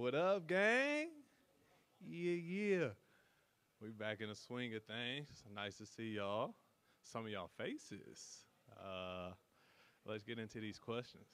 What 0.00 0.14
up, 0.14 0.46
gang? 0.46 1.08
Yeah, 2.00 2.32
yeah. 2.32 2.86
We 3.82 3.90
back 3.90 4.22
in 4.22 4.30
the 4.30 4.34
swing 4.34 4.74
of 4.74 4.82
things. 4.84 5.28
Nice 5.54 5.76
to 5.76 5.84
see 5.84 6.14
y'all. 6.14 6.54
Some 7.02 7.26
of 7.26 7.30
y'all 7.30 7.50
faces. 7.58 8.46
Uh, 8.82 9.32
let's 10.06 10.24
get 10.24 10.38
into 10.38 10.58
these 10.58 10.78
questions. 10.78 11.28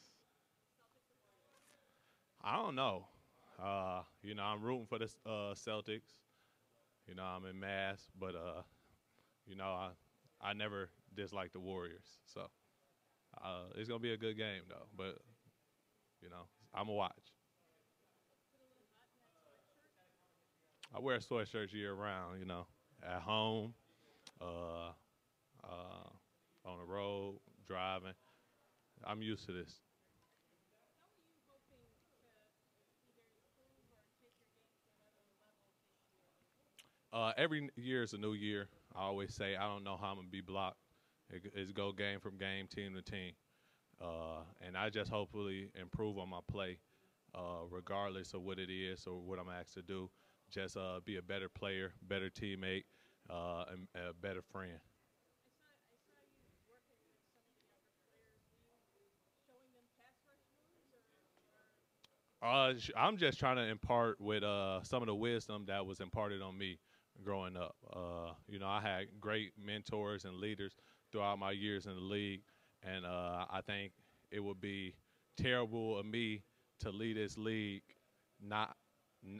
I 2.43 2.57
don't 2.57 2.75
know. 2.75 3.07
Uh, 3.63 4.01
you 4.25 4.35
know, 4.35 4.43
I'm 4.43 4.61
rooting 4.61 4.87
for 4.87 4.99
the 4.99 5.09
uh, 5.25 5.55
Celtics. 5.55 6.19
You 7.07 7.15
know, 7.15 7.23
I'm 7.23 7.45
in 7.45 7.61
Mass, 7.61 8.11
but 8.19 8.35
uh, 8.35 8.63
you 9.47 9.55
know, 9.55 9.67
I 9.69 9.91
I 10.41 10.55
never 10.55 10.91
dislike 11.15 11.53
the 11.53 11.61
Warriors. 11.61 12.19
So 12.25 12.41
uh, 13.45 13.67
it's 13.77 13.89
gonna 13.89 14.01
be 14.01 14.13
a 14.13 14.17
good 14.17 14.37
game 14.37 14.63
though. 14.69 14.89
But 14.97 15.19
you 16.21 16.31
know, 16.31 16.49
I'm 16.75 16.87
gonna 16.87 16.95
watch. 16.95 17.36
I 20.97 21.01
wear 21.01 21.19
sweatshirts 21.19 21.75
year 21.75 21.93
round. 21.93 22.41
You 22.41 22.47
know, 22.47 22.67
at 23.07 23.21
home, 23.21 23.75
uh, 24.41 24.93
uh, 25.65 26.09
on 26.65 26.79
the 26.79 26.85
road, 26.87 27.41
driving. 27.67 28.15
I'm 29.05 29.23
used 29.23 29.47
to 29.47 29.53
this. 29.53 29.81
Uh, 37.13 37.33
every 37.37 37.71
year 37.77 38.03
is 38.03 38.13
a 38.13 38.19
new 38.19 38.35
year. 38.35 38.69
I 38.95 39.03
always 39.03 39.35
say 39.35 39.57
I 39.57 39.67
don't 39.69 39.85
know 39.85 39.97
how 40.01 40.09
I'm 40.11 40.17
gonna 40.17 40.29
be 40.29 40.41
blocked. 40.41 40.79
It, 41.31 41.51
it's 41.55 41.73
go 41.73 41.93
game 41.93 42.21
from 42.21 42.37
game, 42.39 42.67
team 42.69 42.95
to 42.95 43.03
team, 43.03 43.33
uh, 44.01 44.43
and 44.61 44.77
I 44.77 44.91
just 44.91 45.11
hopefully 45.11 45.71
improve 45.81 46.19
on 46.19 46.31
my 46.31 46.41
play, 46.51 46.79
uh, 47.35 47.65
regardless 47.71 48.35
of 48.35 48.43
what 48.43 48.59
it 48.59 48.71
is 48.71 49.07
or 49.07 49.21
what 49.21 49.39
I'm 49.39 49.49
asked 49.51 49.75
to 49.75 49.83
do. 49.83 50.11
Just 50.51 50.77
uh, 50.77 51.01
be 51.05 51.17
a 51.17 51.23
better 51.23 51.49
player, 51.49 51.93
better 52.03 52.31
teammate, 52.31 52.85
uh, 53.31 53.65
and 53.73 53.89
a 53.95 54.13
better 54.15 54.43
friend. 54.43 54.79
Uh, 62.43 62.75
I'm 62.97 63.17
just 63.17 63.39
trying 63.39 63.57
to 63.57 63.63
impart 63.67 64.21
with 64.21 64.43
uh, 64.43 64.83
some 64.83 65.03
of 65.03 65.07
the 65.07 65.15
wisdom 65.15 65.65
that 65.67 65.85
was 65.87 66.01
imparted 66.01 66.43
on 66.43 66.57
me 66.57 66.79
growing 67.25 67.57
up. 67.57 67.75
Uh, 67.93 68.33
you 68.47 68.59
know, 68.59 68.67
I 68.69 68.81
had 68.81 69.07
great 69.21 69.53
mentors 69.59 70.25
and 70.25 70.37
leaders 70.37 70.75
throughout 71.11 71.39
my 71.39 71.51
years 71.53 71.87
in 71.87 71.95
the 71.95 72.01
league, 72.01 72.43
and 72.83 73.07
uh, 73.07 73.47
I 73.51 73.61
think 73.67 73.93
it 74.31 74.41
would 74.41 74.61
be 74.61 74.95
terrible 75.37 75.99
of 75.99 76.05
me 76.07 76.43
to 76.81 76.91
lead 76.91 77.17
this 77.17 77.39
league 77.39 77.83
not 78.41 78.77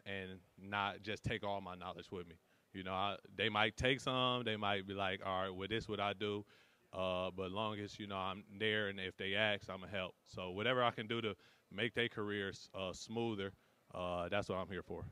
and 0.05 0.41
not 0.59 1.03
just 1.03 1.25
take 1.25 1.45
all 1.45 1.61
my 1.61 1.75
knowledge 1.75 2.11
with 2.11 2.29
me. 2.29 2.35
You 2.73 2.85
know, 2.85 2.93
I, 2.93 3.17
they 3.37 3.49
might 3.49 3.77
take 3.77 4.01
some, 4.01 4.45
they 4.45 4.57
might 4.57 4.87
be 4.87 4.95
like, 4.95 5.21
all 5.25 5.43
right, 5.43 5.51
well, 5.51 5.69
this 5.69 5.89
what 5.89 6.01
I 6.01 6.13
do. 6.13 6.45
Uh, 6.93 7.31
but 7.37 7.51
long 7.51 7.79
as 7.79 7.99
you 7.99 8.07
know 8.07 8.17
I'm 8.17 8.45
there, 8.59 8.89
and 8.89 8.99
if 8.99 9.17
they 9.17 9.35
ask, 9.35 9.69
I'm 9.69 9.81
gonna 9.81 9.93
help. 9.93 10.15
So 10.27 10.51
whatever 10.51 10.83
I 10.83 10.91
can 10.91 11.07
do 11.07 11.21
to 11.21 11.35
make 11.73 11.95
their 11.95 12.09
careers 12.09 12.71
uh, 12.75 12.93
smoother, 12.93 13.53
uh, 13.95 14.29
that's 14.29 14.49
what 14.49 14.57
I'm 14.57 14.69
here 14.69 14.83
for. 14.83 15.05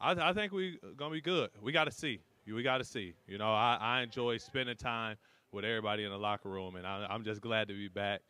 I, 0.00 0.14
th- 0.14 0.24
I 0.24 0.32
think 0.32 0.52
we're 0.52 0.76
gonna 0.96 1.12
be 1.12 1.20
good. 1.20 1.50
We 1.60 1.72
got 1.72 1.84
to 1.84 1.90
see. 1.90 2.20
We 2.46 2.62
got 2.62 2.78
to 2.78 2.84
see. 2.84 3.14
You 3.28 3.38
know, 3.38 3.52
I, 3.52 3.76
I 3.80 4.02
enjoy 4.02 4.38
spending 4.38 4.76
time 4.76 5.16
with 5.52 5.64
everybody 5.64 6.04
in 6.04 6.10
the 6.10 6.18
locker 6.18 6.48
room, 6.48 6.76
and 6.76 6.86
I, 6.86 7.06
am 7.14 7.22
just 7.24 7.40
glad 7.40 7.68
to 7.68 7.74
be 7.74 7.88
back. 7.88 8.20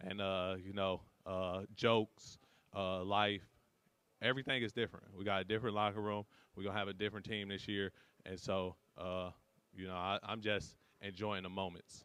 And 0.00 0.20
uh, 0.20 0.56
you 0.62 0.72
know, 0.72 1.00
uh, 1.26 1.62
jokes, 1.76 2.38
uh, 2.74 3.02
life, 3.04 3.42
everything 4.22 4.62
is 4.62 4.72
different. 4.72 5.06
We 5.16 5.24
got 5.24 5.40
a 5.40 5.44
different 5.44 5.74
locker 5.74 6.00
room. 6.00 6.24
We're 6.56 6.64
gonna 6.64 6.78
have 6.78 6.88
a 6.88 6.92
different 6.92 7.26
team 7.26 7.48
this 7.48 7.68
year, 7.68 7.92
and 8.26 8.38
so 8.38 8.76
uh, 8.98 9.30
you 9.74 9.86
know, 9.86 9.94
I, 9.94 10.18
I'm 10.22 10.40
just 10.40 10.76
enjoying 11.00 11.42
the 11.42 11.48
moments. 11.48 12.04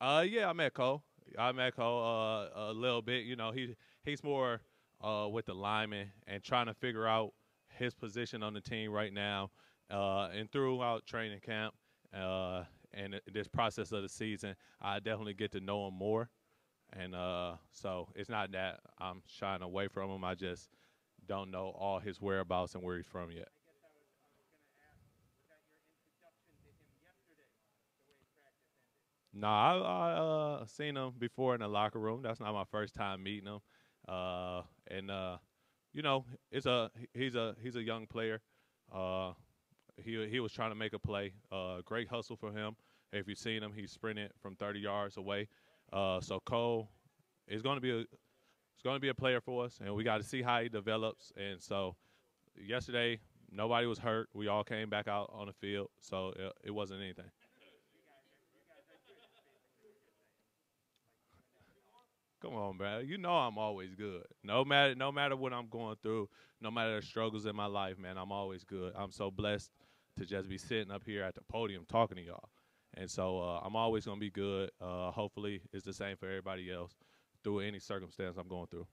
Uh, 0.00 0.24
yeah, 0.28 0.48
I 0.48 0.52
met 0.52 0.74
Cole. 0.74 1.02
I 1.38 1.52
met 1.52 1.74
Cole 1.74 2.50
uh, 2.54 2.70
a 2.70 2.72
little 2.72 3.02
bit. 3.02 3.24
You 3.24 3.36
know, 3.36 3.50
he 3.50 3.76
he's 4.04 4.22
more 4.22 4.60
uh, 5.02 5.28
with 5.30 5.46
the 5.46 5.54
linemen 5.54 6.10
and 6.26 6.42
trying 6.42 6.66
to 6.66 6.74
figure 6.74 7.06
out 7.06 7.32
his 7.68 7.94
position 7.94 8.42
on 8.42 8.54
the 8.54 8.60
team 8.60 8.90
right 8.90 9.12
now. 9.12 9.50
Uh, 9.90 10.28
and 10.34 10.50
throughout 10.50 11.06
training 11.06 11.38
camp 11.40 11.72
uh, 12.12 12.64
and 12.96 13.20
this 13.32 13.48
process 13.48 13.92
of 13.92 14.02
the 14.02 14.08
season, 14.08 14.56
I 14.80 14.98
definitely 14.98 15.34
get 15.34 15.52
to 15.52 15.60
know 15.60 15.86
him 15.88 15.94
more. 15.94 16.30
And 16.92 17.14
uh, 17.14 17.54
so 17.72 18.08
it's 18.14 18.30
not 18.30 18.52
that 18.52 18.80
I'm 18.98 19.22
shying 19.26 19.62
away 19.62 19.88
from 19.88 20.10
him. 20.10 20.24
I 20.24 20.34
just 20.34 20.70
don't 21.26 21.50
know 21.50 21.74
all 21.78 21.98
his 21.98 22.20
whereabouts 22.20 22.74
and 22.74 22.82
where 22.82 22.96
he's 22.96 23.06
from 23.06 23.30
yet. 23.32 23.48
No, 29.34 29.48
I, 29.48 29.76
I 29.76 30.12
uh, 30.12 30.66
seen 30.66 30.96
him 30.96 31.12
before 31.18 31.54
in 31.54 31.60
the 31.60 31.68
locker 31.68 31.98
room. 31.98 32.22
That's 32.22 32.40
not 32.40 32.54
my 32.54 32.64
first 32.64 32.94
time 32.94 33.22
meeting 33.22 33.48
him. 33.48 33.60
Uh, 34.08 34.62
and 34.88 35.10
uh, 35.10 35.36
you 35.92 36.02
know, 36.02 36.24
it's 36.50 36.66
a 36.66 36.90
he's 37.12 37.34
a 37.34 37.54
he's 37.62 37.76
a 37.76 37.82
young 37.82 38.06
player. 38.06 38.40
He 39.96 40.26
he 40.28 40.40
was 40.40 40.52
trying 40.52 40.70
to 40.70 40.76
make 40.76 40.92
a 40.92 40.98
play. 40.98 41.32
Uh, 41.50 41.78
great 41.84 42.08
hustle 42.08 42.36
for 42.36 42.52
him. 42.52 42.76
If 43.12 43.28
you've 43.28 43.38
seen 43.38 43.62
him, 43.62 43.72
he 43.72 43.86
sprinted 43.86 44.32
from 44.42 44.56
30 44.56 44.80
yards 44.80 45.16
away. 45.16 45.48
Uh, 45.92 46.20
so 46.20 46.40
Cole 46.44 46.90
is 47.48 47.62
going 47.62 47.76
to 47.76 47.80
be 47.80 47.90
a 47.90 48.00
it's 48.00 48.82
going 48.84 48.96
to 48.96 49.00
be 49.00 49.08
a 49.08 49.14
player 49.14 49.40
for 49.40 49.64
us, 49.64 49.78
and 49.82 49.94
we 49.94 50.04
got 50.04 50.18
to 50.18 50.22
see 50.22 50.42
how 50.42 50.60
he 50.60 50.68
develops. 50.68 51.32
And 51.36 51.62
so 51.62 51.96
yesterday, 52.54 53.20
nobody 53.50 53.86
was 53.86 53.98
hurt. 53.98 54.28
We 54.34 54.48
all 54.48 54.64
came 54.64 54.90
back 54.90 55.08
out 55.08 55.30
on 55.32 55.46
the 55.46 55.54
field, 55.54 55.88
so 56.00 56.34
it, 56.36 56.52
it 56.64 56.70
wasn't 56.70 57.00
anything. 57.00 57.30
Come 62.42 62.54
on, 62.54 62.76
bro. 62.76 62.98
You 62.98 63.16
know 63.16 63.32
I'm 63.32 63.56
always 63.56 63.94
good. 63.94 64.24
No 64.44 64.62
matter 64.64 64.94
no 64.94 65.10
matter 65.10 65.36
what 65.36 65.54
I'm 65.54 65.68
going 65.68 65.96
through, 66.02 66.28
no 66.60 66.70
matter 66.70 67.00
the 67.00 67.06
struggles 67.06 67.46
in 67.46 67.56
my 67.56 67.66
life, 67.66 67.98
man, 67.98 68.18
I'm 68.18 68.30
always 68.30 68.62
good. 68.62 68.92
I'm 68.94 69.10
so 69.10 69.30
blessed 69.30 69.70
to 70.16 70.24
just 70.24 70.48
be 70.48 70.58
sitting 70.58 70.90
up 70.90 71.02
here 71.04 71.22
at 71.22 71.34
the 71.34 71.42
podium 71.48 71.84
talking 71.88 72.16
to 72.16 72.22
y'all. 72.22 72.48
And 72.94 73.10
so 73.10 73.40
uh, 73.40 73.60
I'm 73.64 73.76
always 73.76 74.06
gonna 74.06 74.20
be 74.20 74.30
good. 74.30 74.70
Uh, 74.80 75.10
hopefully, 75.10 75.60
it's 75.72 75.84
the 75.84 75.92
same 75.92 76.16
for 76.16 76.26
everybody 76.26 76.72
else 76.72 76.96
through 77.44 77.60
any 77.60 77.78
circumstance 77.78 78.36
I'm 78.38 78.48
going 78.48 78.66
through. 78.68 78.86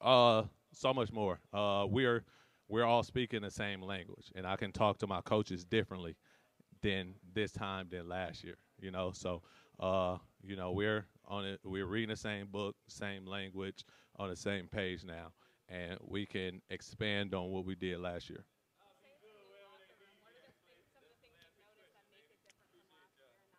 Uh, 0.00 0.44
so 0.72 0.92
much 0.92 1.12
more. 1.12 1.40
Uh, 1.52 1.86
we're 1.88 2.24
we're 2.68 2.84
all 2.84 3.02
speaking 3.02 3.42
the 3.42 3.50
same 3.50 3.82
language, 3.82 4.32
and 4.34 4.46
I 4.46 4.56
can 4.56 4.72
talk 4.72 4.98
to 4.98 5.06
my 5.06 5.20
coaches 5.20 5.64
differently 5.64 6.16
than 6.82 7.14
this 7.32 7.52
time 7.52 7.88
than 7.90 8.08
last 8.08 8.44
year. 8.44 8.56
You 8.80 8.90
know, 8.90 9.12
so 9.12 9.42
uh, 9.80 10.18
you 10.42 10.56
know 10.56 10.72
we're 10.72 11.06
on 11.26 11.44
it. 11.44 11.60
We're 11.64 11.86
reading 11.86 12.10
the 12.10 12.16
same 12.16 12.46
book, 12.46 12.76
same 12.88 13.26
language, 13.26 13.84
on 14.18 14.28
the 14.30 14.36
same 14.36 14.66
page 14.68 15.04
now, 15.04 15.32
and 15.68 15.98
we 16.00 16.26
can 16.26 16.60
expand 16.70 17.34
on 17.34 17.50
what 17.50 17.64
we 17.64 17.74
did 17.74 18.00
last 18.00 18.30
year. 18.30 18.44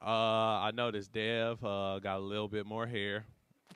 Uh, 0.01 0.61
I 0.61 0.71
noticed 0.73 1.11
Dev 1.13 1.63
uh, 1.63 1.99
got 1.99 2.17
a 2.17 2.19
little 2.23 2.47
bit 2.47 2.65
more 2.65 2.85
hair. 2.85 3.25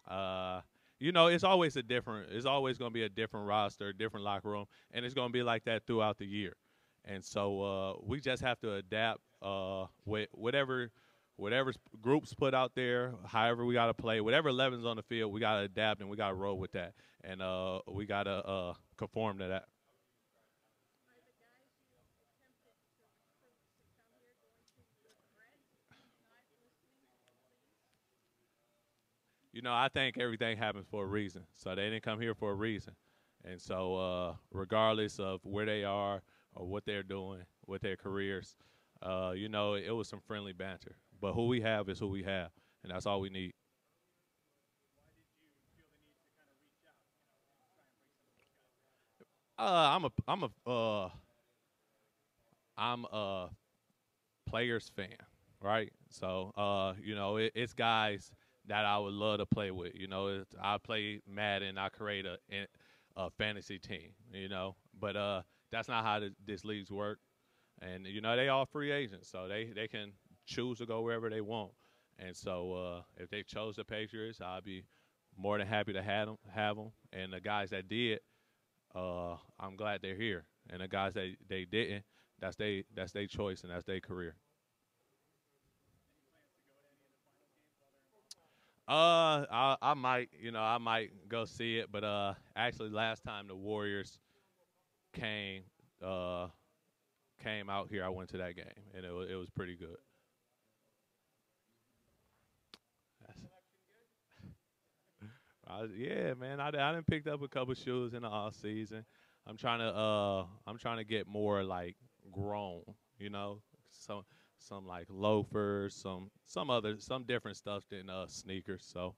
Uh, 0.08 0.62
you 1.00 1.12
know, 1.12 1.28
it's 1.28 1.44
always 1.44 1.76
a 1.76 1.82
different. 1.82 2.30
It's 2.32 2.46
always 2.46 2.78
going 2.78 2.92
to 2.92 2.94
be 2.94 3.04
a 3.04 3.10
different 3.10 3.48
roster, 3.48 3.94
different 3.94 4.26
locker 4.26 4.50
room, 4.50 4.66
and 4.92 5.06
it's 5.06 5.14
going 5.14 5.30
to 5.30 5.34
be 5.34 5.44
like 5.44 5.64
that 5.66 5.88
throughout 5.88 6.18
the 6.18 6.26
year. 6.26 6.54
And 7.06 7.24
so 7.24 7.62
uh, 7.62 7.94
we 8.04 8.20
just 8.20 8.44
have 8.44 8.60
to 8.60 8.76
adapt 8.76 9.22
uh, 9.42 9.86
with 10.06 10.30
whatever 10.34 10.92
whatever 11.40 11.74
groups 12.02 12.34
put 12.34 12.54
out 12.54 12.74
there, 12.76 13.14
however 13.26 13.66
we 13.66 13.74
got 13.74 13.88
to 13.88 13.94
play, 13.94 14.20
whatever 14.22 14.50
11's 14.50 14.86
on 14.86 14.98
the 14.98 15.04
field, 15.04 15.32
we 15.32 15.40
got 15.40 15.56
to 15.58 15.62
adapt 15.62 16.02
and 16.02 16.10
we 16.10 16.18
got 16.18 16.30
to 16.30 16.34
roll 16.36 16.58
with 16.58 16.74
that. 16.74 16.94
And 17.24 17.42
uh, 17.42 17.80
we 17.88 18.06
got 18.06 18.24
to 18.24 18.32
uh, 18.32 18.74
conform 18.98 19.40
to 19.40 19.48
that. 19.48 19.66
You 29.52 29.62
know, 29.62 29.74
I 29.74 29.90
think 29.90 30.18
everything 30.18 30.58
happens 30.58 30.86
for 30.90 31.04
a 31.04 31.08
reason. 31.08 31.44
So 31.56 31.76
they 31.76 31.90
didn't 31.90 32.04
come 32.04 32.20
here 32.20 32.36
for 32.36 32.52
a 32.52 32.56
reason. 32.56 32.94
And 33.44 33.60
so, 33.62 33.96
uh, 33.96 34.36
regardless 34.52 35.20
of 35.20 35.40
where 35.44 35.66
they 35.66 35.84
are 35.84 36.22
or 36.54 36.68
what 36.68 36.86
they're 36.86 37.04
doing 37.04 37.42
with 37.66 37.82
their 37.82 37.96
careers, 37.96 38.56
uh, 39.02 39.32
you 39.36 39.50
know, 39.50 39.74
it 39.74 39.92
was 39.92 40.08
some 40.08 40.20
friendly 40.20 40.54
banter. 40.54 40.96
But 41.22 41.34
who 41.34 41.48
we 41.48 41.62
have 41.62 41.90
is 41.90 42.00
who 42.00 42.08
we 42.08 42.24
have, 42.24 42.52
and 42.84 42.92
that's 42.92 43.06
all 43.06 43.22
we 43.22 43.30
need. 43.30 43.52
Uh, 49.58 49.92
I'm 49.96 50.06
a 50.06 50.12
I'm 50.28 50.44
a 50.44 50.70
uh, 50.70 51.10
I'm 52.78 53.06
a 53.12 53.50
players 54.48 54.92
fan, 54.96 55.16
right? 55.62 55.92
So 56.10 56.52
uh, 56.58 56.94
you 57.02 57.16
know, 57.16 57.38
it, 57.38 57.52
it's 57.56 57.74
guys 57.74 58.32
that 58.68 58.86
I 58.86 58.98
would 58.98 59.14
love 59.14 59.40
to 59.40 59.46
play 59.46 59.72
with. 59.72 59.94
You 59.96 60.08
know, 60.08 60.44
I 60.62 60.78
play 60.78 61.22
Madden, 61.28 61.78
I 61.78 61.90
create 61.90 62.26
a, 62.26 62.38
a 63.16 63.30
fantasy 63.32 63.80
team. 63.80 64.12
You 64.34 64.50
know, 64.50 64.76
but 65.00 65.16
uh, 65.16 65.42
that's 65.72 65.88
not 65.88 66.04
how 66.04 66.20
the, 66.20 66.34
this 66.46 66.66
leagues 66.66 66.92
work. 66.92 67.20
And 67.82 68.06
you 68.06 68.22
know, 68.22 68.36
they 68.36 68.50
all 68.50 68.66
free 68.66 68.92
agents, 68.92 69.30
so 69.30 69.48
they 69.48 69.66
they 69.76 69.88
can 69.88 70.14
choose 70.50 70.80
to 70.80 70.86
go 70.86 71.02
wherever 71.02 71.30
they 71.30 71.42
want. 71.42 71.72
And 72.18 72.36
so 72.36 72.74
uh, 72.74 73.02
if 73.18 73.30
they 73.30 73.44
chose 73.44 73.76
the 73.76 73.86
Patriots, 73.86 74.42
I'd 74.42 74.64
be 74.64 74.84
more 75.38 75.58
than 75.58 75.68
happy 75.68 75.94
to 75.94 76.02
have 76.02 76.28
them. 76.28 76.38
Have 76.54 76.76
them. 76.76 76.92
And 77.14 77.32
the 77.32 77.40
guys 77.40 77.70
that 77.70 77.88
did, 77.88 78.20
uh, 78.96 79.36
I'm 79.60 79.76
glad 79.78 80.02
they're 80.02 80.16
here. 80.16 80.46
And 80.70 80.82
the 80.82 80.88
guys 80.88 81.14
that 81.14 81.36
they 81.48 81.66
didn't, 81.66 82.04
that's 82.40 82.56
they 82.56 82.84
that's 82.96 83.12
their 83.12 83.28
choice 83.28 83.64
and 83.64 83.72
that's 83.72 83.86
their 83.86 84.00
career. 84.00 84.36
Uh, 88.88 89.46
I, 89.52 89.78
I 89.84 89.94
might, 89.94 90.30
you 90.42 90.52
know, 90.52 90.62
I 90.62 90.80
might 90.80 91.12
go 91.30 91.46
see 91.46 91.78
it, 91.78 91.92
but 91.92 92.04
uh, 92.04 92.34
actually, 92.56 92.90
last 92.90 93.24
time 93.24 93.48
the 93.48 93.56
Warriors 93.56 94.18
came, 95.14 95.62
uh, 96.04 96.48
came 97.44 97.70
out 97.70 97.90
here, 97.92 98.04
I 98.04 98.10
went 98.10 98.30
to 98.32 98.38
that 98.38 98.56
game, 98.56 98.66
and 98.96 99.06
it 99.06 99.12
was 99.12 99.30
it 99.30 99.36
was 99.36 99.50
pretty 99.52 99.76
good. 99.76 99.98
Uh, 105.70 105.86
yeah, 105.96 106.34
man, 106.34 106.60
I, 106.60 106.70
I 106.70 106.94
didn't 106.94 107.08
picked 107.08 107.28
up 107.28 107.42
a 107.44 107.48
couple 107.48 107.74
shoes 107.76 108.14
in 108.14 108.24
the 108.24 108.28
off 108.28 108.56
season. 108.56 109.06
I'm 109.46 109.58
trying 109.58 109.80
to 109.80 109.96
uh, 109.96 110.46
I'm 110.68 110.78
trying 110.78 110.98
to 110.98 111.04
get 111.04 111.28
more 111.28 111.64
like 111.64 111.96
grown, 112.32 112.82
you 113.20 113.30
know, 113.30 113.62
some 113.92 114.24
some 114.58 114.88
like 114.88 115.08
loafers, 115.10 115.96
some 115.96 116.32
some 116.44 116.70
other 116.70 116.96
some 117.00 117.24
different 117.24 117.58
stuff 117.58 117.84
than 117.90 118.10
uh 118.10 118.28
sneakers. 118.28 118.84
So, 118.92 119.16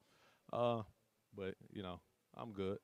uh, 0.51 0.81
but 1.35 1.55
you 1.71 1.83
know, 1.83 2.01
I'm 2.35 2.51
good. 2.51 2.79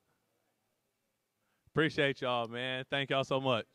Appreciate 1.74 2.22
y'all, 2.22 2.48
man. 2.48 2.86
Thank 2.90 3.10
y'all 3.10 3.24
so 3.24 3.40
much. 3.40 3.66